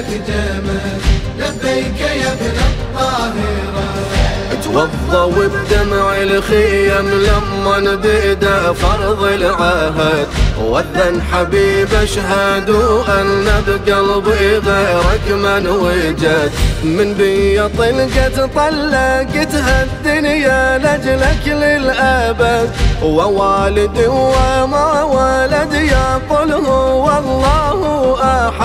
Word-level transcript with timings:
بجمل 0.00 0.98
لبيك 1.38 2.00
يا 2.00 2.32
ابن 2.32 2.56
الطاهرة. 2.68 3.86
توضى 4.64 5.48
بدمع 5.48 6.16
الخيم 6.16 7.06
لما 7.10 7.94
بدا 7.94 8.72
فرض 8.72 9.22
العهد. 9.24 10.26
وذن 10.60 11.22
حبيب 11.32 11.94
أشهد 11.94 12.70
أن 13.08 13.46
بقلبي 13.66 14.58
غيرك 14.58 15.26
من 15.30 15.66
وجد. 15.66 16.52
من 16.84 17.14
بي 17.14 17.68
طلقت 17.68 18.36
طلقتها 18.56 19.82
الدنيا 19.82 20.78
لاجلك 20.78 21.44
للأبد. 21.46 22.70
ووالد 23.02 23.98
وما 24.08 25.02
ولد 25.02 25.74
يقول 25.74 26.52
هو 26.52 27.18
الله 27.18 28.16
أحد. 28.22 28.55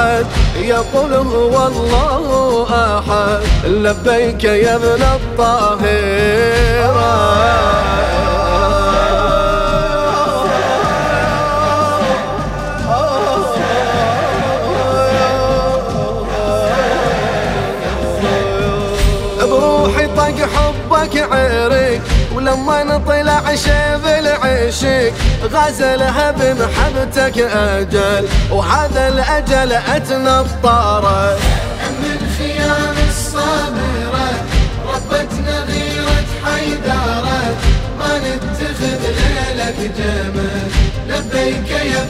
يقول 0.56 1.14
هو 1.14 1.68
الله 1.68 2.66
أحد 2.72 3.66
لبيك 3.66 4.44
يا 4.44 4.76
ابن 4.76 5.02
الطاهرة. 5.02 6.72
حبك 20.42 21.16
العشيق 24.84 25.14
غزلها 25.44 26.32
بمحبتك 26.32 27.38
أجل 27.38 28.28
وهذا 28.52 29.08
الأجل 29.08 29.72
أتنطره 29.72 31.38
من 32.02 32.20
خيام 32.38 32.96
الصابرة 33.10 34.30
ربتنا 34.94 35.60
غيرة 35.60 36.26
حيدارة. 36.46 37.56
ما 38.00 38.18
نتخذ 38.18 39.02
ليلك 39.02 39.92
جمل 39.98 40.72
لبيك 41.10 41.70
يا 41.70 42.04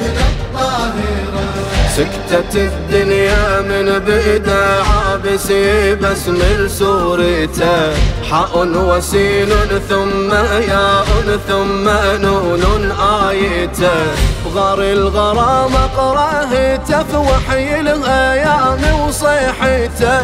سكتت 1.98 2.56
الدنيا 2.56 3.62
من 3.62 4.00
بدا 4.00 4.84
عابسي 4.84 5.96
من 6.28 6.68
سورته 6.68 7.94
حاء 8.30 8.68
وسين 8.76 9.50
ثم 9.90 10.32
ياء 10.72 11.06
ثم 11.48 11.90
نون 12.22 12.92
آيتة. 13.30 13.92
بغار 14.46 14.82
الغرام 14.82 15.76
اقراهته 15.76 17.04
في 17.04 17.18
وحي 17.18 17.80
الأيام 17.80 19.00
وصيحته 19.08 20.22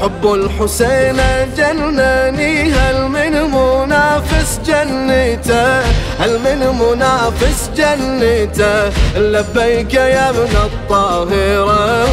حب 0.00 0.34
الحسين 0.34 1.16
جنني 1.56 2.72
هل 2.72 3.08
من 3.08 3.32
منافس 3.50 4.60
جنته 4.66 5.80
هل 6.20 6.38
من 6.38 6.60
منافس 6.80 7.70
جنته 7.76 8.88
لبيك 9.16 9.94
يا 9.94 10.30
ابن 10.30 10.56
الطاهرة. 10.64 12.06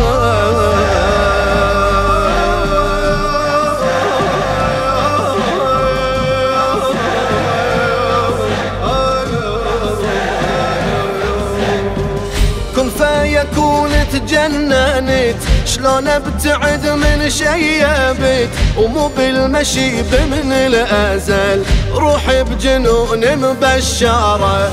تجننت 14.13 15.35
شلون 15.65 16.07
ابتعد 16.07 16.87
من 16.87 17.29
شيبت 17.29 18.49
ومو 18.77 19.07
بالمشي 19.07 20.01
بمن 20.01 20.51
الأزل. 20.51 21.63
روحي 21.91 22.43
بجنون 22.43 23.35
مبشرة. 23.35 24.71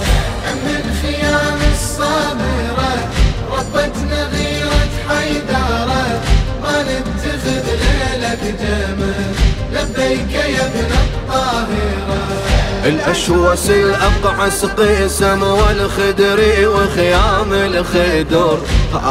من 0.65 0.83
خيام 1.03 1.59
الصابره 1.73 2.50
الأشوس 12.91 13.71
الأقعس 13.71 14.65
قسم 14.65 15.43
والخدري 15.43 16.67
وخيام 16.67 17.53
الخدر 17.53 18.59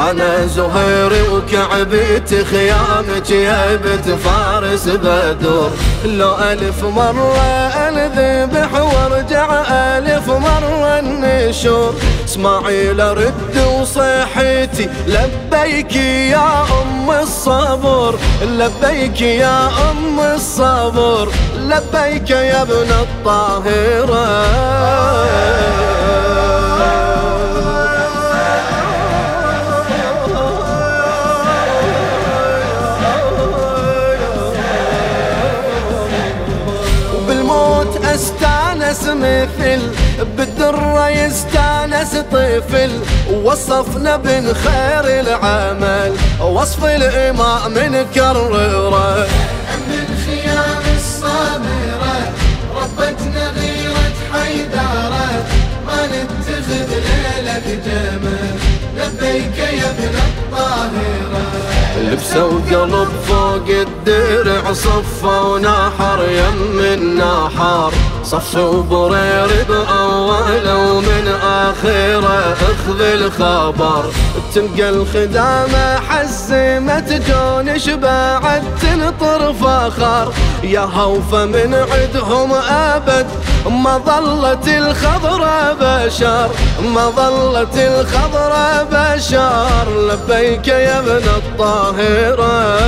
أنا 0.09 0.45
زهيري 0.45 1.21
وكعبيت 1.21 2.29
خيامك 2.51 3.29
يا 3.31 3.75
بنت 3.75 4.09
فارس 4.09 4.87
بدر 4.87 5.69
لو 6.05 6.35
ألف 6.51 6.83
مرة 6.83 7.41
أنذبح 7.87 8.69
وارجع 8.73 9.47
ألف 9.71 10.29
مرة 10.29 10.99
النشور. 10.99 11.95
إسماعيل 12.29 12.99
رد 12.99 13.57
وصيحتي 13.57 14.89
لبيك 15.07 15.95
يا 15.95 16.61
أم 16.61 17.11
الصبر 17.11 18.15
لبيك 18.41 19.21
يا 19.21 19.67
أم 19.91 20.19
الصبر 20.19 21.29
لبيك 21.57 22.29
يا 22.29 22.61
ابن 22.61 22.91
الطاهرة. 23.01 24.39
وبالموت 37.15 38.05
استانس 38.89 39.09
مثل 39.09 39.81
بالدرة 40.37 41.09
يستانس 41.09 42.15
طفل. 42.31 42.91
وصفنا 43.43 44.17
بن 44.17 44.53
خير 44.53 45.19
العمل 45.19 46.13
وصف 46.41 46.85
الإمام 46.85 47.73
نكرره 47.77 49.27
من 49.87 50.07
خيام 50.25 50.83
الصابرة 50.97 52.17
ربتنا 52.75 53.51
غيرة 53.59 54.13
حيدارة. 54.33 55.45
ما 55.87 56.05
نتخذ 56.05 56.69
ليلك 56.89 57.79
جمل 57.85 58.55
لبيك 58.97 59.57
يا 59.57 59.89
ابن 59.89 60.15
الطاهرة. 60.17 61.45
لبسه 62.01 62.45
وقلب 62.45 63.09
فوق 63.27 63.67
الدرع 63.69 64.73
صفه 64.73 65.41
ونحر 65.43 66.25
يم 66.29 66.79
النحر 66.79 67.93
صف 68.31 68.55
وبرير 68.55 69.65
بأوله 69.69 70.77
ومن 70.77 71.27
آخره 71.43 72.53
اخذ 72.53 73.01
الخبر. 73.01 74.03
تلقى 74.55 74.89
الخدامة 74.89 75.99
حزمت 76.09 77.09
جون 77.27 77.79
شبعت 77.79 78.63
تنطر 78.81 79.53
فخر. 79.53 80.33
يا 80.63 80.79
هوفة 80.79 81.45
من 81.45 81.73
عدهم 81.73 82.53
أبد 82.69 83.27
ما 83.69 83.97
ظلت 83.97 84.67
الخضرة 84.67 85.73
بشر. 85.81 86.49
ما 86.93 87.09
ظلت 87.09 87.75
الخضرة 87.75 88.83
بشر 88.91 89.85
لبيك 90.09 90.67
يا 90.67 90.99
ابن 90.99 91.27
الطاهرة. 91.37 92.79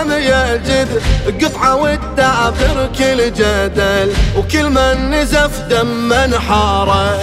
لم 0.00 0.12
يجد 0.12 1.02
قطعة 1.42 1.76
والدعبر 1.76 2.90
كل 2.98 3.32
جدل 3.32 4.12
وكل 4.36 4.70
من 4.70 5.10
نزف 5.10 5.60
دم 5.60 6.34
حاره 6.34 7.22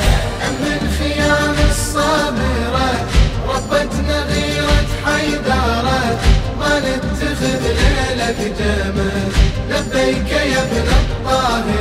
من 0.61 0.79
خيام 0.99 1.55
الصابرة 1.69 2.89
ربتنا 3.49 4.23
غيرة 4.23 4.87
حيدارة. 5.05 6.19
ما 6.59 6.79
نتخذ 6.79 7.63
ليلك 7.63 8.39
جمل 8.59 9.27
لبيك 9.69 10.31
يا 10.31 10.61
ابن 10.61 10.87
الطاهرة 10.99 11.76